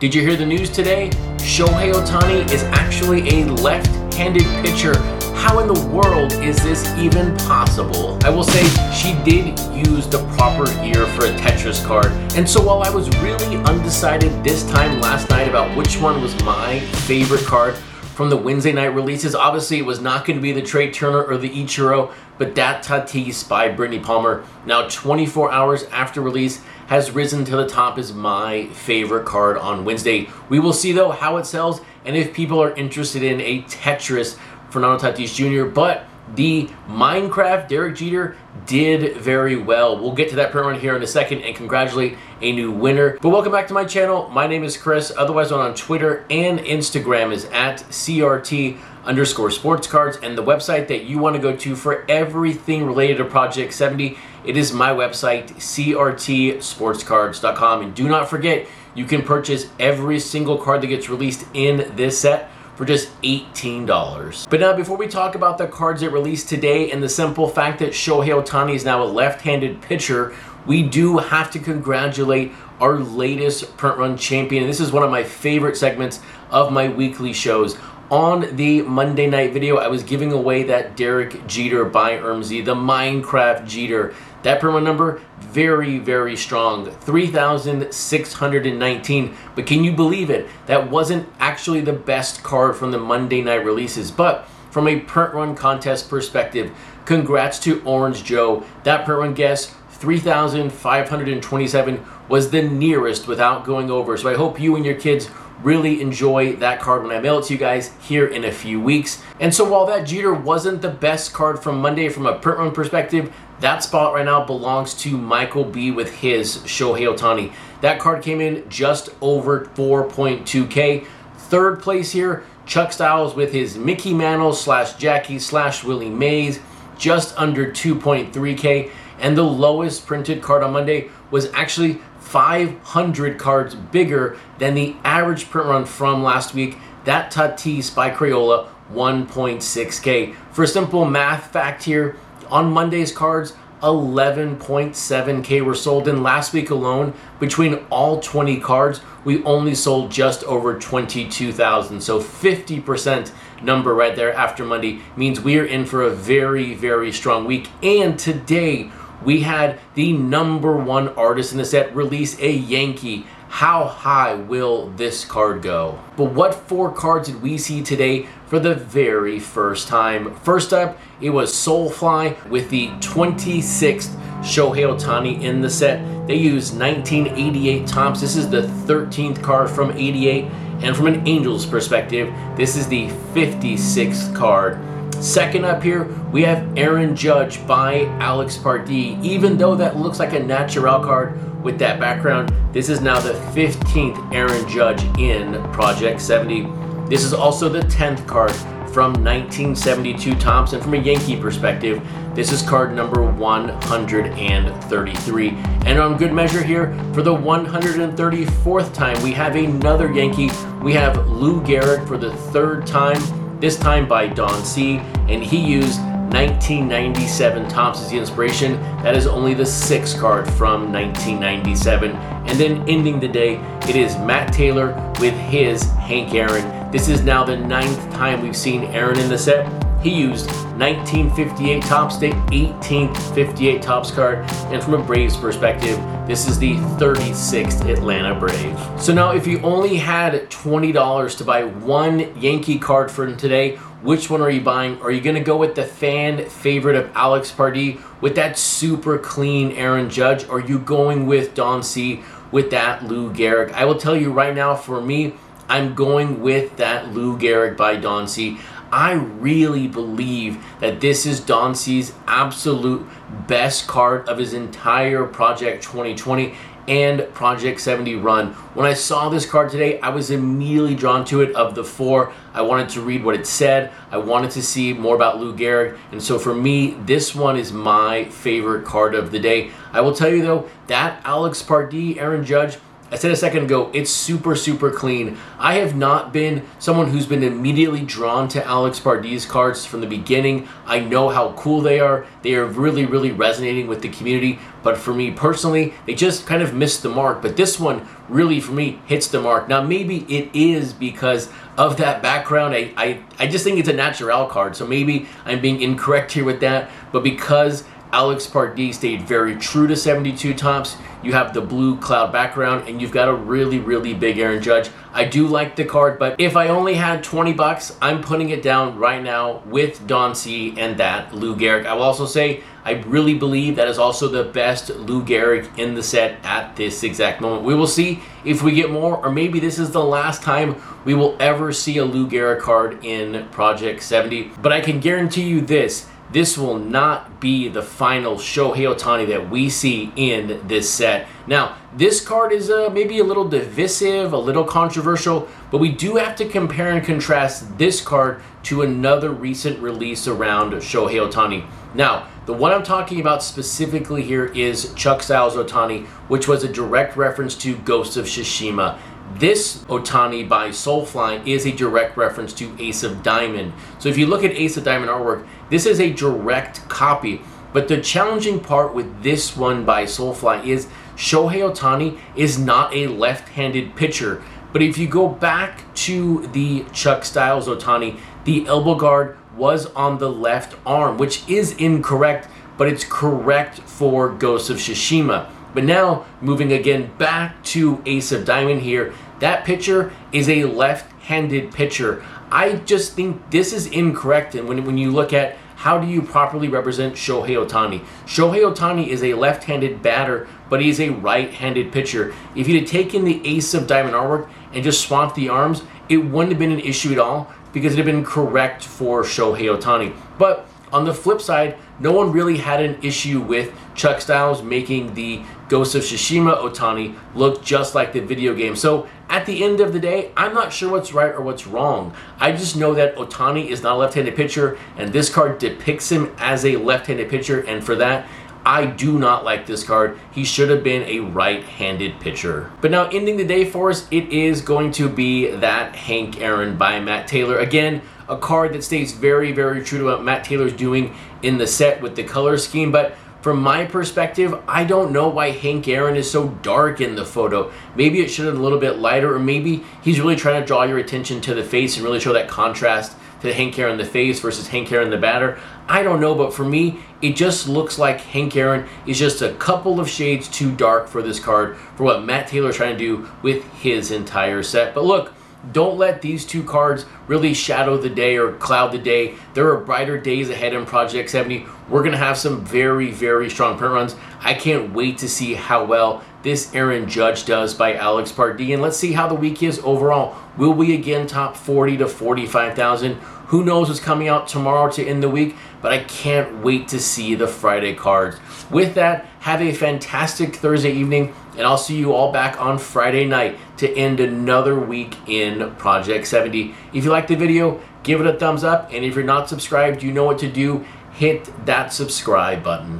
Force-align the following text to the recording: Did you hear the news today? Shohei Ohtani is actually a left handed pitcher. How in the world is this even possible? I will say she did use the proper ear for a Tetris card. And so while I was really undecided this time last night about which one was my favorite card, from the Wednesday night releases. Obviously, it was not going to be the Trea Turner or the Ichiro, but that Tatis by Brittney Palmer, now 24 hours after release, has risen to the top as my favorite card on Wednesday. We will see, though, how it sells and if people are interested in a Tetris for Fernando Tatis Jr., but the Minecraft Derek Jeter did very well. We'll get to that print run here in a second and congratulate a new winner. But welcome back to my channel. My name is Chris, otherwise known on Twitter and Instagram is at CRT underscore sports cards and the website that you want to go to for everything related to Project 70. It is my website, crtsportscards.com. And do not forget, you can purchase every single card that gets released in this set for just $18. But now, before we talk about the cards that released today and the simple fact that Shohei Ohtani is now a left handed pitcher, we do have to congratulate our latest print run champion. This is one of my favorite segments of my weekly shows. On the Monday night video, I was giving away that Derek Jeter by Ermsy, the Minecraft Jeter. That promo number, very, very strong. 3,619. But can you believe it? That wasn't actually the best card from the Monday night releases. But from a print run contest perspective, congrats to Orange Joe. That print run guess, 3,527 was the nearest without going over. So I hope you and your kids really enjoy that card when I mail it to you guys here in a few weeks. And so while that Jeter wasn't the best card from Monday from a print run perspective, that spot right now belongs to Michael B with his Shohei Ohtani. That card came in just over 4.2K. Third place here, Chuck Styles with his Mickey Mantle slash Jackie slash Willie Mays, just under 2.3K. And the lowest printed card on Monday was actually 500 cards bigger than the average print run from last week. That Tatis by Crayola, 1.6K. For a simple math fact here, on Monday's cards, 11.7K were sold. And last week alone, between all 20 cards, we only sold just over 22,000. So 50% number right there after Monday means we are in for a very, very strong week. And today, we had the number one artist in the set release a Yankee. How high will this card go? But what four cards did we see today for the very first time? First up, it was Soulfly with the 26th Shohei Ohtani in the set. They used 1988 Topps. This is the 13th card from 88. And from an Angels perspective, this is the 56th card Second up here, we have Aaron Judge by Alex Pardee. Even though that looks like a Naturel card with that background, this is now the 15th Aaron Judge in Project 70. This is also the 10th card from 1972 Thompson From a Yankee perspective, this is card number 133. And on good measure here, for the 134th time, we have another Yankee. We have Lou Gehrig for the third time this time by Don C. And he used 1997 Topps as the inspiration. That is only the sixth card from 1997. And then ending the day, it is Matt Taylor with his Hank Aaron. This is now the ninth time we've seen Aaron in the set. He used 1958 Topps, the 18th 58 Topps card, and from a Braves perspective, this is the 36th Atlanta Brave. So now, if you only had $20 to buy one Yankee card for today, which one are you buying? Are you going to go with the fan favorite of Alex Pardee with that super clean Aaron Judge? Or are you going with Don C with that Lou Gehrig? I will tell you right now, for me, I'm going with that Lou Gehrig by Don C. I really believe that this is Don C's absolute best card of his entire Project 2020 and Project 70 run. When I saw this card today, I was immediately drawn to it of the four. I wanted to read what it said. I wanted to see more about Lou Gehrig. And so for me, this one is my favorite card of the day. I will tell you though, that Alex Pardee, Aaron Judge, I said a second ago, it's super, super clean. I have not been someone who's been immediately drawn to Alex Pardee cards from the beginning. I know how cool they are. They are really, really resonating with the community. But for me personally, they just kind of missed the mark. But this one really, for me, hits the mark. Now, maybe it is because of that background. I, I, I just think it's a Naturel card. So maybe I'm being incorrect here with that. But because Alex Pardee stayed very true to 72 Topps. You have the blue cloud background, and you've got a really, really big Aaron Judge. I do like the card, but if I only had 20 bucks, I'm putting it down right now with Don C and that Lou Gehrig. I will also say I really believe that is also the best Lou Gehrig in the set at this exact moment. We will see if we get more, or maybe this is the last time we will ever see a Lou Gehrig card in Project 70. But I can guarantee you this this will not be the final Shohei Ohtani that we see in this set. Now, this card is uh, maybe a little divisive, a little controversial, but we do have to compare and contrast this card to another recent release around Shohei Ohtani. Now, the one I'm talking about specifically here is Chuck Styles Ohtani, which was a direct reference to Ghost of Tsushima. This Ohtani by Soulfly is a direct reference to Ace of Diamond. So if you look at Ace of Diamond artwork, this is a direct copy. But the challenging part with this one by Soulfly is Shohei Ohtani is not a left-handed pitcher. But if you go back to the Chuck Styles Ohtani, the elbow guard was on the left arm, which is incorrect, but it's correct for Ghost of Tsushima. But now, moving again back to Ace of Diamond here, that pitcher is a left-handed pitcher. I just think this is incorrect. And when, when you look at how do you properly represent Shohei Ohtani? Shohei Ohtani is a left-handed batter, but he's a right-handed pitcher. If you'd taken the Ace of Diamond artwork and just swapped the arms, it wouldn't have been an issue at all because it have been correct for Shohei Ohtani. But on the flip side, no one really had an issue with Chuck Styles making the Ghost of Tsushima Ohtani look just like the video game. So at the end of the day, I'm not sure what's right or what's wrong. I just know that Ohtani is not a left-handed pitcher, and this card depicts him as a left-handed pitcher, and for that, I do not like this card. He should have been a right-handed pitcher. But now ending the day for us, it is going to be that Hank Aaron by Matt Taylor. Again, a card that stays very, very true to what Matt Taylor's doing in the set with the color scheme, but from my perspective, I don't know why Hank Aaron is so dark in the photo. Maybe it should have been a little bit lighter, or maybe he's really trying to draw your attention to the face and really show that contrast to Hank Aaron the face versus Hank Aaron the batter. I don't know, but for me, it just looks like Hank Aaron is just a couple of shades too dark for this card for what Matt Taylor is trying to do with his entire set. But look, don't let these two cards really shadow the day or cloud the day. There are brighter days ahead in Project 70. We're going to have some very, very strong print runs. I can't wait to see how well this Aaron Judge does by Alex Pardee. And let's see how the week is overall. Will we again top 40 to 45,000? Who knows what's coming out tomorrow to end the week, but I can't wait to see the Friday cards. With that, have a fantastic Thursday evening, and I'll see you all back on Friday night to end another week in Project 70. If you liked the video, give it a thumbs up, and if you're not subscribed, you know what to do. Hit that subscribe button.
Did 0.00 0.14
you 0.14 0.22
hear 0.22 0.34
the 0.34 0.46
news 0.46 0.70
today? 0.70 1.10
Shohei 1.40 1.92
Ohtani 1.92 2.50
is 2.50 2.62
actually 2.62 3.20
a 3.28 3.44
left 3.56 4.14
handed 4.14 4.44
pitcher. 4.64 4.98
How 5.34 5.58
in 5.58 5.66
the 5.68 5.88
world 5.88 6.32
is 6.42 6.56
this 6.62 6.88
even 6.96 7.36
possible? 7.36 8.18
I 8.24 8.30
will 8.30 8.42
say 8.42 8.62
she 8.94 9.12
did 9.30 9.58
use 9.86 10.06
the 10.06 10.26
proper 10.38 10.70
ear 10.80 11.04
for 11.08 11.26
a 11.26 11.36
Tetris 11.36 11.84
card. 11.84 12.06
And 12.34 12.48
so 12.48 12.62
while 12.62 12.82
I 12.82 12.88
was 12.88 13.10
really 13.18 13.56
undecided 13.64 14.42
this 14.42 14.64
time 14.70 15.02
last 15.02 15.28
night 15.28 15.48
about 15.48 15.76
which 15.76 16.00
one 16.00 16.22
was 16.22 16.34
my 16.44 16.80
favorite 16.80 17.44
card, 17.44 17.76
from 18.20 18.28
the 18.28 18.36
Wednesday 18.36 18.72
night 18.72 18.94
releases. 18.94 19.34
Obviously, 19.34 19.78
it 19.78 19.86
was 19.86 19.98
not 19.98 20.26
going 20.26 20.36
to 20.36 20.42
be 20.42 20.52
the 20.52 20.60
Trea 20.60 20.90
Turner 20.90 21.22
or 21.22 21.38
the 21.38 21.48
Ichiro, 21.48 22.12
but 22.36 22.54
that 22.54 22.84
Tatis 22.84 23.48
by 23.48 23.70
Brittney 23.70 24.02
Palmer, 24.02 24.44
now 24.66 24.86
24 24.88 25.50
hours 25.50 25.84
after 25.84 26.20
release, 26.20 26.60
has 26.90 27.12
risen 27.12 27.44
to 27.44 27.54
the 27.54 27.68
top 27.68 27.98
as 27.98 28.12
my 28.12 28.66
favorite 28.70 29.24
card 29.24 29.56
on 29.56 29.84
Wednesday. 29.84 30.28
We 30.48 30.58
will 30.58 30.72
see, 30.72 30.90
though, 30.90 31.12
how 31.12 31.36
it 31.36 31.46
sells 31.46 31.80
and 32.04 32.16
if 32.16 32.34
people 32.34 32.60
are 32.60 32.74
interested 32.74 33.22
in 33.22 33.40
a 33.40 33.62
Tetris 33.62 34.34
for 34.66 34.72
Fernando 34.72 34.98
Tatis 34.98 35.32
Jr., 35.32 35.70
but 35.70 36.04
the 36.34 36.68
Minecraft 36.88 37.68
Derek 37.68 37.96
Jeter 37.96 38.36
did 38.66 39.16
very 39.16 39.56
well. 39.56 39.98
We'll 39.98 40.14
get 40.14 40.28
to 40.30 40.36
that 40.36 40.52
print 40.52 40.66
run 40.66 40.80
here 40.80 40.96
in 40.96 41.02
a 41.02 41.06
second 41.06 41.42
and 41.42 41.54
congratulate 41.56 42.16
a 42.40 42.52
new 42.52 42.70
winner. 42.70 43.18
But 43.20 43.28
welcome 43.30 43.52
back 43.52 43.68
to 43.68 43.74
my 43.74 43.84
channel. 43.84 44.30
My 44.30 44.46
name 44.46 44.64
is 44.64 44.76
Chris, 44.76 45.12
otherwise 45.16 45.50
known 45.50 45.60
on 45.60 45.74
Twitter 45.74 46.26
and 46.30 46.60
Instagram 46.60 47.32
is 47.32 47.46
at 47.46 47.78
CRT 47.78 48.78
underscore 49.04 49.50
sports 49.50 49.86
cards 49.86 50.18
and 50.22 50.36
the 50.36 50.42
website 50.42 50.88
that 50.88 51.04
you 51.04 51.18
want 51.18 51.36
to 51.36 51.42
go 51.42 51.56
to 51.56 51.74
for 51.74 52.04
everything 52.08 52.84
related 52.86 53.16
to 53.18 53.24
Project 53.24 53.72
70. 53.72 54.18
It 54.44 54.56
is 54.56 54.72
my 54.72 54.90
website, 54.90 55.52
crtsportscards.com. 55.54 57.82
And 57.82 57.94
do 57.94 58.08
not 58.08 58.28
forget, 58.28 58.66
you 58.94 59.04
can 59.04 59.22
purchase 59.22 59.68
every 59.78 60.18
single 60.20 60.58
card 60.58 60.82
that 60.82 60.88
gets 60.88 61.08
released 61.08 61.46
in 61.54 61.94
this 61.96 62.18
set 62.18 62.50
for 62.80 62.86
just 62.86 63.10
$18. 63.20 64.48
But 64.48 64.60
now, 64.60 64.74
before 64.74 64.96
we 64.96 65.06
talk 65.06 65.34
about 65.34 65.58
the 65.58 65.66
cards 65.66 66.00
that 66.00 66.08
released 66.12 66.48
today 66.48 66.90
and 66.90 67.02
the 67.02 67.10
simple 67.10 67.46
fact 67.46 67.78
that 67.80 67.90
Shohei 67.90 68.42
Ohtani 68.42 68.74
is 68.74 68.86
now 68.86 69.02
a 69.02 69.04
left 69.04 69.42
handed 69.42 69.82
pitcher, 69.82 70.34
we 70.64 70.82
do 70.82 71.18
have 71.18 71.50
to 71.50 71.58
congratulate 71.58 72.52
our 72.80 72.98
latest 72.98 73.76
print 73.76 73.98
run 73.98 74.16
champion. 74.16 74.66
This 74.66 74.80
is 74.80 74.92
one 74.92 75.02
of 75.02 75.10
my 75.10 75.22
favorite 75.22 75.76
segments 75.76 76.20
of 76.50 76.72
my 76.72 76.88
weekly 76.88 77.34
shows. 77.34 77.76
On 78.10 78.56
the 78.56 78.80
Monday 78.80 79.26
night 79.26 79.52
video, 79.52 79.76
I 79.76 79.88
was 79.88 80.02
giving 80.02 80.32
away 80.32 80.62
that 80.62 80.96
Derek 80.96 81.46
Jeter 81.46 81.84
by 81.84 82.16
Ermsy, 82.16 82.64
the 82.64 82.74
Minecraft 82.74 83.68
Jeter. 83.68 84.14
That 84.42 84.60
promo 84.60 84.82
number, 84.82 85.20
very, 85.38 85.98
very 85.98 86.36
strong. 86.36 86.90
3,619. 86.90 89.36
But 89.54 89.66
can 89.66 89.84
you 89.84 89.92
believe 89.92 90.30
it? 90.30 90.48
That 90.66 90.90
wasn't 90.90 91.28
actually 91.38 91.82
the 91.82 91.92
best 91.92 92.42
card 92.42 92.74
from 92.76 92.90
the 92.90 92.98
Monday 92.98 93.42
night 93.42 93.62
releases. 93.64 94.10
But 94.10 94.48
from 94.70 94.88
a 94.88 95.00
print 95.00 95.34
run 95.34 95.54
contest 95.54 96.08
perspective, 96.08 96.72
congrats 97.04 97.58
to 97.60 97.82
Orange 97.82 98.24
Joe. 98.24 98.64
That 98.84 99.04
print 99.04 99.20
run 99.20 99.34
guess, 99.34 99.74
3,527 99.90 102.06
was 102.28 102.50
the 102.50 102.62
nearest 102.62 103.28
without 103.28 103.66
going 103.66 103.90
over. 103.90 104.16
So 104.16 104.30
I 104.30 104.36
hope 104.36 104.58
you 104.58 104.74
and 104.76 104.86
your 104.86 104.94
kids 104.94 105.28
really 105.62 106.00
enjoy 106.00 106.56
that 106.56 106.80
card 106.80 107.02
when 107.02 107.14
I 107.14 107.20
mail 107.20 107.38
it 107.38 107.46
to 107.46 107.52
you 107.52 107.58
guys 107.58 107.92
here 108.00 108.26
in 108.26 108.44
a 108.44 108.52
few 108.52 108.80
weeks. 108.80 109.22
And 109.38 109.54
so 109.54 109.68
while 109.68 109.86
that 109.86 110.06
Jeter 110.06 110.32
wasn't 110.32 110.82
the 110.82 110.88
best 110.90 111.32
card 111.32 111.62
from 111.62 111.80
Monday 111.80 112.08
from 112.08 112.26
a 112.26 112.38
print 112.38 112.58
run 112.58 112.72
perspective, 112.72 113.32
that 113.60 113.82
spot 113.82 114.14
right 114.14 114.24
now 114.24 114.44
belongs 114.44 114.94
to 115.02 115.18
Michael 115.18 115.64
B 115.64 115.90
with 115.90 116.14
his 116.16 116.58
Shohei 116.58 117.14
Ohtani. 117.14 117.52
That 117.82 118.00
card 118.00 118.22
came 118.22 118.40
in 118.40 118.68
just 118.70 119.10
over 119.20 119.66
4.2K. 119.66 121.06
Third 121.36 121.82
place 121.82 122.12
here, 122.12 122.44
Chuck 122.64 122.92
Styles 122.92 123.34
with 123.34 123.52
his 123.52 123.76
Mickey 123.76 124.14
Mantle 124.14 124.54
slash 124.54 124.94
Jackie 124.94 125.38
slash 125.38 125.84
Willie 125.84 126.08
Mays, 126.08 126.60
just 126.96 127.36
under 127.36 127.70
2.3K. 127.70 128.90
And 129.18 129.36
the 129.36 129.42
lowest 129.42 130.06
printed 130.06 130.40
card 130.40 130.62
on 130.62 130.72
Monday 130.72 131.10
was 131.30 131.52
actually 131.52 132.00
500 132.30 133.40
cards 133.40 133.74
bigger 133.74 134.38
than 134.58 134.74
the 134.74 134.94
average 135.02 135.50
print 135.50 135.66
run 135.66 135.84
from 135.84 136.22
last 136.22 136.54
week. 136.54 136.78
That 137.04 137.32
Tatis 137.32 137.92
by 137.92 138.10
Crayola, 138.10 138.68
1.6K. 138.92 140.36
For 140.52 140.62
a 140.62 140.68
simple 140.68 141.04
math 141.04 141.52
fact 141.52 141.82
here, 141.82 142.16
on 142.48 142.70
Monday's 142.70 143.10
cards, 143.10 143.54
11.7K 143.82 145.64
were 145.64 145.74
sold. 145.74 146.06
And 146.06 146.22
last 146.22 146.52
week 146.52 146.70
alone, 146.70 147.14
between 147.40 147.84
all 147.90 148.20
20 148.20 148.60
cards, 148.60 149.00
we 149.24 149.42
only 149.42 149.74
sold 149.74 150.12
just 150.12 150.44
over 150.44 150.78
22,000. 150.78 152.00
So 152.00 152.20
50% 152.20 153.32
number 153.60 153.92
right 153.92 154.14
there 154.14 154.32
after 154.34 154.64
Monday 154.64 155.00
means 155.16 155.40
we 155.40 155.58
are 155.58 155.64
in 155.64 155.84
for 155.84 156.02
a 156.02 156.10
very, 156.10 156.74
very 156.74 157.10
strong 157.10 157.44
week. 157.44 157.70
And 157.82 158.16
today, 158.16 158.92
we 159.24 159.40
had 159.40 159.78
the 159.94 160.12
number 160.12 160.76
one 160.76 161.08
artist 161.10 161.52
in 161.52 161.58
the 161.58 161.64
set 161.64 161.94
release 161.94 162.38
a 162.40 162.50
Yankee. 162.50 163.26
How 163.48 163.86
high 163.86 164.34
will 164.34 164.90
this 164.90 165.24
card 165.24 165.62
go? 165.62 165.98
But 166.16 166.32
what 166.32 166.54
four 166.54 166.92
cards 166.92 167.28
did 167.28 167.42
we 167.42 167.58
see 167.58 167.82
today 167.82 168.28
for 168.46 168.60
the 168.60 168.74
very 168.74 169.40
first 169.40 169.88
time? 169.88 170.34
First 170.36 170.72
up, 170.72 170.98
it 171.20 171.30
was 171.30 171.52
Soulfly 171.52 172.48
with 172.48 172.70
the 172.70 172.88
26th 173.00 174.16
Shohei 174.42 174.86
Ohtani 174.86 175.42
in 175.42 175.60
the 175.60 175.68
set. 175.68 175.98
They 176.26 176.36
used 176.36 176.78
1988 176.78 177.86
Topps. 177.86 178.20
This 178.20 178.36
is 178.36 178.48
the 178.48 178.62
13th 178.62 179.42
card 179.42 179.68
from 179.68 179.90
88. 179.90 180.44
And 180.82 180.96
from 180.96 181.08
an 181.08 181.26
Angels 181.26 181.66
perspective, 181.66 182.32
this 182.56 182.76
is 182.76 182.86
the 182.86 183.08
56th 183.34 184.34
card 184.34 184.78
Second 185.20 185.64
up 185.66 185.82
here, 185.82 186.04
we 186.32 186.42
have 186.44 186.78
Aaron 186.78 187.14
Judge 187.14 187.66
by 187.66 188.06
Alex 188.20 188.56
Pardee. 188.56 189.18
Even 189.22 189.58
though 189.58 189.74
that 189.74 189.98
looks 189.98 190.18
like 190.18 190.32
a 190.32 190.40
Naturel 190.40 191.00
card 191.00 191.62
with 191.62 191.78
that 191.78 192.00
background, 192.00 192.50
this 192.72 192.88
is 192.88 193.02
now 193.02 193.20
the 193.20 193.34
15th 193.52 194.34
Aaron 194.34 194.66
Judge 194.66 195.02
in 195.18 195.62
Project 195.72 196.22
70. 196.22 196.62
This 197.10 197.22
is 197.22 197.34
also 197.34 197.68
the 197.68 197.80
10th 197.80 198.26
card 198.26 198.50
from 198.94 199.12
1972 199.12 200.36
Thompson 200.36 200.80
From 200.80 200.94
a 200.94 200.98
Yankee 200.98 201.36
perspective, 201.36 202.02
this 202.34 202.50
is 202.50 202.62
card 202.62 202.94
number 202.94 203.22
133. 203.22 205.48
And 205.50 205.98
on 205.98 206.16
good 206.16 206.32
measure 206.32 206.62
here, 206.62 206.94
for 207.12 207.20
the 207.20 207.34
134th 207.34 208.94
time, 208.94 209.22
we 209.22 209.32
have 209.32 209.54
another 209.54 210.10
Yankee. 210.10 210.50
We 210.82 210.94
have 210.94 211.28
Lou 211.28 211.60
Gehrig 211.60 212.08
for 212.08 212.16
the 212.16 212.34
third 212.34 212.86
time 212.86 213.20
this 213.60 213.76
time 213.76 214.08
by 214.08 214.26
Don 214.26 214.64
C. 214.64 214.98
And 215.28 215.42
he 215.42 215.58
used 215.58 216.00
1997 216.32 217.68
Topps 217.68 218.00
as 218.00 218.10
the 218.10 218.18
inspiration. 218.18 218.80
That 219.02 219.16
is 219.16 219.26
only 219.26 219.54
the 219.54 219.66
sixth 219.66 220.18
card 220.18 220.48
from 220.52 220.92
1997. 220.92 222.12
And 222.12 222.58
then 222.58 222.88
ending 222.88 223.20
the 223.20 223.28
day, 223.28 223.56
it 223.88 223.96
is 223.96 224.16
Matt 224.18 224.52
Taylor 224.52 224.92
with 225.20 225.34
his 225.34 225.82
Hank 225.92 226.34
Aaron. 226.34 226.90
This 226.90 227.08
is 227.08 227.22
now 227.22 227.44
the 227.44 227.56
ninth 227.56 227.98
time 228.12 228.42
we've 228.42 228.56
seen 228.56 228.84
Aaron 228.84 229.18
in 229.18 229.28
the 229.28 229.38
set. 229.38 229.79
He 230.02 230.14
used 230.18 230.46
1958 230.78 231.82
Topps, 231.82 232.16
the 232.16 232.30
18th 232.30 233.34
58 233.34 233.82
Topps 233.82 234.10
card, 234.10 234.38
and 234.72 234.82
from 234.82 234.94
a 234.94 235.02
Braves 235.02 235.36
perspective, 235.36 235.98
this 236.26 236.48
is 236.48 236.58
the 236.58 236.76
36th 236.96 237.86
Atlanta 237.86 238.34
Brave. 238.34 238.78
So 238.98 239.12
now, 239.12 239.32
if 239.32 239.46
you 239.46 239.60
only 239.60 239.96
had 239.96 240.48
$20 240.48 241.36
to 241.36 241.44
buy 241.44 241.64
one 241.64 242.34
Yankee 242.40 242.78
card 242.78 243.10
for 243.10 243.30
today, 243.36 243.76
which 244.00 244.30
one 244.30 244.40
are 244.40 244.48
you 244.48 244.62
buying? 244.62 244.98
Are 245.02 245.10
you 245.10 245.20
going 245.20 245.36
to 245.36 245.42
go 245.42 245.58
with 245.58 245.74
the 245.74 245.84
fan 245.84 246.48
favorite 246.48 246.96
of 246.96 247.14
Alex 247.14 247.50
Pardee 247.50 248.00
with 248.22 248.36
that 248.36 248.56
super 248.56 249.18
clean 249.18 249.72
Aaron 249.72 250.08
Judge? 250.08 250.48
Or 250.48 250.60
are 250.60 250.66
you 250.66 250.78
going 250.78 251.26
with 251.26 251.52
Don 251.52 251.82
C 251.82 252.22
with 252.50 252.70
that 252.70 253.04
Lou 253.04 253.30
Gehrig? 253.34 253.72
I 253.72 253.84
will 253.84 253.98
tell 253.98 254.16
you 254.16 254.32
right 254.32 254.54
now, 254.54 254.74
for 254.74 255.02
me, 255.02 255.34
I'm 255.68 255.94
going 255.94 256.40
with 256.40 256.78
that 256.78 257.12
Lou 257.12 257.38
Gehrig 257.38 257.76
by 257.76 257.96
Don 257.96 258.26
C. 258.26 258.58
I 258.92 259.12
really 259.12 259.86
believe 259.86 260.62
that 260.80 261.00
this 261.00 261.26
is 261.26 261.40
Don 261.40 261.74
C's 261.74 262.12
absolute 262.26 263.06
best 263.46 263.86
card 263.86 264.28
of 264.28 264.38
his 264.38 264.52
entire 264.52 265.24
Project 265.26 265.82
2020 265.84 266.54
and 266.88 267.32
Project 267.34 267.80
70 267.80 268.16
run. 268.16 268.52
When 268.74 268.86
I 268.86 268.94
saw 268.94 269.28
this 269.28 269.46
card 269.46 269.70
today, 269.70 270.00
I 270.00 270.08
was 270.08 270.30
immediately 270.30 270.96
drawn 270.96 271.24
to 271.26 271.40
it 271.40 271.54
of 271.54 271.76
the 271.76 271.84
four. 271.84 272.32
I 272.52 272.62
wanted 272.62 272.88
to 272.90 273.00
read 273.00 273.22
what 273.22 273.36
it 273.36 273.46
said. 273.46 273.92
I 274.10 274.16
wanted 274.16 274.50
to 274.52 274.62
see 274.62 274.92
more 274.92 275.14
about 275.14 275.38
Lou 275.38 275.54
Gehrig. 275.54 275.96
And 276.10 276.20
so 276.20 276.38
for 276.38 276.52
me, 276.52 276.96
this 277.04 277.32
one 277.32 277.56
is 277.56 277.72
my 277.72 278.24
favorite 278.24 278.84
card 278.84 279.14
of 279.14 279.30
the 279.30 279.38
day. 279.38 279.70
I 279.92 280.00
will 280.00 280.14
tell 280.14 280.30
you 280.30 280.42
though, 280.42 280.68
that 280.88 281.20
Alex 281.24 281.62
Pardee, 281.62 282.18
Aaron 282.18 282.44
Judge, 282.44 282.78
I 283.12 283.16
said 283.16 283.32
a 283.32 283.36
second 283.36 283.64
ago, 283.64 283.90
it's 283.92 284.10
super, 284.10 284.54
super 284.54 284.88
clean. 284.92 285.36
I 285.58 285.74
have 285.74 285.96
not 285.96 286.32
been 286.32 286.64
someone 286.78 287.08
who's 287.08 287.26
been 287.26 287.42
immediately 287.42 288.02
drawn 288.02 288.46
to 288.50 288.64
Alex 288.64 289.00
Pardee 289.00 289.40
cards 289.40 289.84
from 289.84 290.00
the 290.00 290.06
beginning. 290.06 290.68
I 290.86 291.00
know 291.00 291.28
how 291.28 291.52
cool 291.52 291.80
they 291.80 291.98
are. 291.98 292.24
They 292.42 292.54
are 292.54 292.64
really, 292.64 293.06
really 293.06 293.32
resonating 293.32 293.88
with 293.88 294.02
the 294.02 294.10
community. 294.10 294.60
But 294.84 294.96
for 294.96 295.12
me 295.12 295.32
personally, 295.32 295.92
they 296.06 296.14
just 296.14 296.46
kind 296.46 296.62
of 296.62 296.72
missed 296.72 297.02
the 297.02 297.08
mark. 297.08 297.42
But 297.42 297.56
this 297.56 297.80
one 297.80 298.06
really, 298.28 298.60
for 298.60 298.72
me, 298.72 299.00
hits 299.06 299.26
the 299.26 299.40
mark. 299.40 299.68
Now, 299.68 299.82
maybe 299.82 300.18
it 300.32 300.48
is 300.54 300.92
because 300.92 301.50
of 301.76 301.96
that 301.96 302.22
background. 302.22 302.74
I, 302.74 302.92
I, 302.96 303.20
I 303.40 303.46
just 303.48 303.64
think 303.64 303.80
it's 303.80 303.88
a 303.88 303.92
Naturel 303.92 304.46
card. 304.46 304.76
So 304.76 304.86
maybe 304.86 305.26
I'm 305.44 305.60
being 305.60 305.82
incorrect 305.82 306.30
here 306.30 306.44
with 306.44 306.60
that. 306.60 306.88
But 307.10 307.24
because 307.24 307.82
Alex 308.12 308.46
Pardee 308.46 308.92
stayed 308.92 309.22
very 309.22 309.56
true 309.56 309.86
to 309.86 309.94
72 309.94 310.54
Topps. 310.54 310.96
You 311.22 311.32
have 311.32 311.54
the 311.54 311.60
blue 311.60 311.96
cloud 311.98 312.32
background, 312.32 312.88
and 312.88 313.00
you've 313.00 313.12
got 313.12 313.28
a 313.28 313.34
really, 313.34 313.78
really 313.78 314.14
big 314.14 314.38
Aaron 314.38 314.62
Judge. 314.62 314.90
I 315.12 315.24
do 315.24 315.46
like 315.46 315.76
the 315.76 315.84
card, 315.84 316.18
but 316.18 316.40
if 316.40 316.56
I 316.56 316.68
only 316.68 316.94
had 316.94 317.22
20 317.22 317.52
bucks, 317.52 317.96
I'm 318.00 318.22
putting 318.22 318.50
it 318.50 318.62
down 318.62 318.98
right 318.98 319.22
now 319.22 319.62
with 319.66 320.06
Don 320.06 320.34
C 320.34 320.74
and 320.78 320.96
that 320.98 321.34
Lou 321.34 321.54
Gehrig. 321.54 321.86
I 321.86 321.94
will 321.94 322.02
also 322.02 322.26
say 322.26 322.62
I 322.84 322.92
really 322.92 323.34
believe 323.34 323.76
that 323.76 323.88
is 323.88 323.98
also 323.98 324.28
the 324.28 324.44
best 324.44 324.88
Lou 324.90 325.22
Gehrig 325.22 325.78
in 325.78 325.94
the 325.94 326.02
set 326.02 326.38
at 326.44 326.74
this 326.76 327.02
exact 327.02 327.40
moment. 327.40 327.62
We 327.62 327.74
will 327.74 327.86
see 327.86 328.22
if 328.44 328.62
we 328.62 328.72
get 328.72 328.90
more, 328.90 329.18
or 329.18 329.30
maybe 329.30 329.60
this 329.60 329.78
is 329.78 329.90
the 329.90 330.02
last 330.02 330.42
time 330.42 330.80
we 331.04 331.14
will 331.14 331.36
ever 331.38 331.72
see 331.72 331.98
a 331.98 332.04
Lou 332.04 332.26
Gehrig 332.26 332.60
card 332.60 333.04
in 333.04 333.46
Project 333.48 334.02
70. 334.02 334.52
But 334.62 334.72
I 334.72 334.80
can 334.80 335.00
guarantee 335.00 335.44
you 335.44 335.60
this 335.60 336.06
this 336.32 336.56
will 336.56 336.78
not 336.78 337.40
be 337.40 337.68
the 337.68 337.82
final 337.82 338.36
Shohei 338.36 338.94
Ohtani 338.94 339.26
that 339.28 339.50
we 339.50 339.68
see 339.68 340.12
in 340.14 340.66
this 340.68 340.88
set. 340.88 341.26
Now, 341.46 341.76
this 341.96 342.24
card 342.24 342.52
is 342.52 342.70
uh, 342.70 342.88
maybe 342.92 343.18
a 343.18 343.24
little 343.24 343.48
divisive, 343.48 344.32
a 344.32 344.38
little 344.38 344.64
controversial, 344.64 345.48
but 345.70 345.78
we 345.78 345.90
do 345.90 346.16
have 346.16 346.36
to 346.36 346.48
compare 346.48 346.90
and 346.90 347.04
contrast 347.04 347.76
this 347.78 348.00
card 348.00 348.40
to 348.64 348.82
another 348.82 349.30
recent 349.30 349.80
release 349.80 350.28
around 350.28 350.72
Shohei 350.74 351.28
Ohtani. 351.28 351.66
Now, 351.94 352.28
the 352.46 352.52
one 352.52 352.72
I'm 352.72 352.84
talking 352.84 353.20
about 353.20 353.42
specifically 353.42 354.22
here 354.22 354.46
is 354.46 354.94
Chuck 354.94 355.22
Styles 355.22 355.56
Ohtani, 355.56 356.06
which 356.28 356.46
was 356.46 356.62
a 356.62 356.72
direct 356.72 357.16
reference 357.16 357.54
to 357.56 357.76
Ghost 357.78 358.16
of 358.16 358.26
Tsushima. 358.26 358.98
This 359.32 359.84
Ohtani 359.84 360.48
by 360.48 360.70
Soulfly 360.70 361.46
is 361.46 361.64
a 361.64 361.70
direct 361.70 362.16
reference 362.16 362.52
to 362.54 362.74
Ace 362.80 363.04
of 363.04 363.22
Diamond. 363.22 363.72
So 364.00 364.08
if 364.08 364.18
you 364.18 364.26
look 364.26 364.42
at 364.42 364.50
Ace 364.50 364.76
of 364.76 364.84
Diamond 364.84 365.10
artwork, 365.10 365.46
this 365.70 365.86
is 365.86 366.00
a 366.00 366.12
direct 366.12 366.88
copy. 366.88 367.40
But 367.72 367.86
the 367.86 368.00
challenging 368.00 368.58
part 368.58 368.92
with 368.92 369.22
this 369.22 369.56
one 369.56 369.84
by 369.84 370.04
Soulfly 370.04 370.66
is 370.66 370.88
Shohei 371.14 371.60
Ohtani 371.60 372.18
is 372.34 372.58
not 372.58 372.92
a 372.92 373.06
left-handed 373.06 373.94
pitcher. 373.94 374.42
But 374.72 374.82
if 374.82 374.98
you 374.98 375.06
go 375.06 375.28
back 375.28 375.94
to 375.94 376.48
the 376.48 376.84
Chuck 376.92 377.24
Styles 377.24 377.68
Ohtani, 377.68 378.18
the 378.44 378.66
elbow 378.66 378.96
guard 378.96 379.38
was 379.56 379.86
on 379.94 380.18
the 380.18 380.30
left 380.30 380.76
arm, 380.84 381.18
which 381.18 381.48
is 381.48 381.72
incorrect, 381.76 382.48
but 382.76 382.88
it's 382.88 383.04
correct 383.04 383.78
for 383.80 384.28
Ghost 384.28 384.70
of 384.70 384.78
Tsushima. 384.78 385.48
But 385.74 385.84
now, 385.84 386.26
moving 386.40 386.72
again 386.72 387.10
back 387.18 387.62
to 387.64 388.02
Ace 388.06 388.32
of 388.32 388.44
Diamond 388.44 388.82
here, 388.82 389.12
that 389.38 389.64
pitcher 389.64 390.12
is 390.32 390.48
a 390.48 390.64
left-handed 390.64 391.72
pitcher. 391.72 392.24
I 392.50 392.76
just 392.76 393.14
think 393.14 393.50
this 393.50 393.72
is 393.72 393.86
incorrect. 393.86 394.54
And 394.54 394.68
when, 394.68 394.84
when 394.84 394.98
you 394.98 395.10
look 395.10 395.32
at 395.32 395.56
how 395.76 395.98
do 395.98 396.06
you 396.06 396.20
properly 396.20 396.68
represent 396.68 397.14
Shohei 397.14 397.56
Ohtani? 397.56 398.04
Shohei 398.26 398.70
Ohtani 398.70 399.06
is 399.06 399.22
a 399.22 399.32
left-handed 399.32 400.02
batter, 400.02 400.46
but 400.68 400.82
he's 400.82 401.00
a 401.00 401.08
right-handed 401.08 401.90
pitcher. 401.90 402.34
If 402.54 402.68
you'd 402.68 402.86
taken 402.86 403.24
the 403.24 403.40
Ace 403.46 403.72
of 403.72 403.86
Diamond 403.86 404.14
artwork 404.14 404.50
and 404.74 404.84
just 404.84 405.00
swapped 405.00 405.36
the 405.36 405.48
arms, 405.48 405.82
it 406.10 406.18
wouldn't 406.18 406.52
have 406.52 406.58
been 406.58 406.72
an 406.72 406.80
issue 406.80 407.12
at 407.12 407.18
all 407.18 407.50
because 407.72 407.94
it 407.94 407.96
have 407.96 408.04
been 408.04 408.24
correct 408.24 408.84
for 408.84 409.22
Shohei 409.22 409.74
Ohtani. 409.74 410.14
But 410.36 410.68
on 410.92 411.04
the 411.04 411.14
flip 411.14 411.40
side, 411.40 411.76
no 411.98 412.12
one 412.12 412.32
really 412.32 412.56
had 412.56 412.82
an 412.82 412.98
issue 413.02 413.40
with 413.40 413.72
Chuck 413.94 414.20
Styles 414.20 414.62
making 414.62 415.14
the 415.14 415.42
Ghost 415.68 415.94
of 415.94 416.02
Tsushima 416.02 416.58
Ohtani 416.58 417.16
look 417.34 417.62
just 417.62 417.94
like 417.94 418.12
the 418.12 418.20
video 418.20 418.54
game. 418.54 418.74
So 418.74 419.06
at 419.28 419.46
the 419.46 419.62
end 419.62 419.80
of 419.80 419.92
the 419.92 420.00
day, 420.00 420.32
I'm 420.36 420.52
not 420.52 420.72
sure 420.72 420.90
what's 420.90 421.12
right 421.12 421.32
or 421.32 421.42
what's 421.42 421.66
wrong. 421.66 422.14
I 422.38 422.52
just 422.52 422.76
know 422.76 422.94
that 422.94 423.14
Ohtani 423.16 423.68
is 423.68 423.82
not 423.82 423.94
a 423.94 423.98
left-handed 423.98 424.34
pitcher, 424.34 424.78
and 424.96 425.12
this 425.12 425.28
card 425.32 425.58
depicts 425.58 426.10
him 426.10 426.34
as 426.38 426.64
a 426.64 426.76
left-handed 426.76 427.28
pitcher, 427.28 427.60
and 427.60 427.84
for 427.84 427.94
that, 427.96 428.26
I 428.64 428.84
do 428.84 429.18
not 429.18 429.44
like 429.44 429.66
this 429.66 429.82
card. 429.82 430.18
He 430.32 430.44
should 430.44 430.68
have 430.68 430.84
been 430.84 431.02
a 431.04 431.20
right-handed 431.20 432.20
pitcher. 432.20 432.70
But 432.82 432.90
now 432.90 433.08
ending 433.08 433.38
the 433.38 433.44
day 433.44 433.64
for 433.64 433.88
us, 433.88 434.06
it 434.10 434.28
is 434.28 434.60
going 434.60 434.90
to 434.92 435.08
be 435.08 435.50
that 435.50 435.96
Hank 435.96 436.40
Aaron 436.40 436.76
by 436.76 437.00
Matt 437.00 437.26
Taylor. 437.26 437.58
Again, 437.58 438.02
a 438.30 438.38
card 438.38 438.72
that 438.72 438.84
stays 438.84 439.12
very, 439.12 439.52
very 439.52 439.84
true 439.84 439.98
to 439.98 440.04
what 440.04 440.24
Matt 440.24 440.44
Taylor's 440.44 440.72
doing 440.72 441.14
in 441.42 441.58
the 441.58 441.66
set 441.66 442.00
with 442.00 442.16
the 442.16 442.24
color 442.24 442.56
scheme, 442.56 442.90
but 442.90 443.16
from 443.42 443.62
my 443.62 443.86
perspective, 443.86 444.54
I 444.68 444.84
don't 444.84 445.12
know 445.12 445.28
why 445.28 445.50
Hank 445.50 445.88
Aaron 445.88 446.14
is 446.14 446.30
so 446.30 446.48
dark 446.62 447.00
in 447.00 447.14
the 447.14 447.24
photo. 447.24 447.72
Maybe 447.96 448.20
it 448.20 448.28
should 448.28 448.44
have 448.44 448.54
been 448.54 448.60
a 448.60 448.64
little 448.64 448.78
bit 448.78 448.98
lighter, 448.98 449.34
or 449.34 449.38
maybe 449.38 449.82
he's 450.02 450.20
really 450.20 450.36
trying 450.36 450.60
to 450.60 450.66
draw 450.66 450.82
your 450.84 450.98
attention 450.98 451.40
to 451.42 451.54
the 451.54 451.64
face 451.64 451.96
and 451.96 452.04
really 452.04 452.20
show 452.20 452.34
that 452.34 452.48
contrast 452.48 453.16
to 453.40 453.54
Hank 453.54 453.78
Aaron 453.78 453.96
the 453.96 454.04
face 454.04 454.40
versus 454.40 454.68
Hank 454.68 454.92
Aaron 454.92 455.08
the 455.08 455.16
batter. 455.16 455.58
I 455.88 456.02
don't 456.02 456.20
know, 456.20 456.34
but 456.34 456.52
for 456.52 456.64
me, 456.64 457.00
it 457.22 457.34
just 457.34 457.66
looks 457.66 457.98
like 457.98 458.20
Hank 458.20 458.54
Aaron 458.54 458.86
is 459.06 459.18
just 459.18 459.40
a 459.40 459.54
couple 459.54 459.98
of 459.98 460.08
shades 460.08 460.46
too 460.46 460.70
dark 460.76 461.08
for 461.08 461.22
this 461.22 461.40
card 461.40 461.78
for 461.96 462.04
what 462.04 462.22
Matt 462.22 462.48
Taylor 462.48 462.68
is 462.68 462.76
trying 462.76 462.98
to 462.98 462.98
do 462.98 463.28
with 463.42 463.64
his 463.72 464.10
entire 464.10 464.62
set. 464.62 464.94
But 464.94 465.04
look, 465.04 465.32
don't 465.72 465.98
let 465.98 466.22
these 466.22 466.46
two 466.46 466.64
cards 466.64 467.04
really 467.26 467.52
shadow 467.52 467.96
the 467.96 468.08
day 468.08 468.36
or 468.36 468.52
cloud 468.54 468.92
the 468.92 468.98
day. 468.98 469.34
There 469.54 469.70
are 469.70 469.80
brighter 469.80 470.18
days 470.18 470.48
ahead 470.48 470.72
in 470.72 470.86
Project 470.86 471.30
70. 471.30 471.66
We're 471.88 472.00
going 472.00 472.12
to 472.12 472.18
have 472.18 472.38
some 472.38 472.64
very, 472.64 473.10
very 473.10 473.50
strong 473.50 473.76
print 473.76 473.92
runs. 473.92 474.16
I 474.40 474.54
can't 474.54 474.92
wait 474.92 475.18
to 475.18 475.28
see 475.28 475.54
how 475.54 475.84
well 475.84 476.24
this 476.42 476.74
Aaron 476.74 477.08
Judge 477.08 477.44
does 477.44 477.74
by 477.74 477.94
Alex 477.94 478.32
Pardee. 478.32 478.72
And 478.72 478.82
let's 478.82 478.96
see 478.96 479.12
how 479.12 479.28
the 479.28 479.34
week 479.34 479.62
is 479.62 479.78
overall. 479.80 480.36
Will 480.56 480.72
we 480.72 480.94
again 480.94 481.26
top 481.26 481.56
40 481.56 481.98
to 481.98 482.08
45,000? 482.08 483.18
Who 483.50 483.64
knows 483.64 483.88
what's 483.88 484.00
coming 484.00 484.28
out 484.28 484.46
tomorrow 484.46 484.90
to 484.92 485.04
end 485.04 485.24
the 485.24 485.28
week, 485.28 485.56
but 485.82 485.92
I 485.92 486.04
can't 486.04 486.62
wait 486.62 486.86
to 486.88 487.00
see 487.00 487.34
the 487.34 487.48
Friday 487.48 487.94
cards. 487.94 488.38
With 488.70 488.94
that, 488.94 489.26
have 489.40 489.60
a 489.60 489.72
fantastic 489.72 490.54
Thursday 490.54 490.92
evening, 490.92 491.34
and 491.58 491.62
I'll 491.62 491.76
see 491.76 491.96
you 491.96 492.12
all 492.12 492.30
back 492.30 492.60
on 492.60 492.78
Friday 492.78 493.24
night 493.26 493.58
to 493.80 493.90
end 493.96 494.20
another 494.20 494.78
week 494.78 495.16
in 495.26 495.74
Project 495.76 496.26
70. 496.26 496.74
If 496.92 497.04
you 497.04 497.10
liked 497.10 497.28
the 497.28 497.34
video, 497.34 497.80
give 498.02 498.20
it 498.20 498.26
a 498.26 498.38
thumbs 498.38 498.62
up, 498.62 498.90
and 498.92 499.04
if 499.04 499.14
you're 499.14 499.24
not 499.24 499.48
subscribed, 499.48 500.02
you 500.02 500.12
know 500.12 500.24
what 500.24 500.38
to 500.40 500.50
do. 500.50 500.84
Hit 501.12 501.50
that 501.66 501.92
subscribe 501.92 502.62
button. 502.62 502.88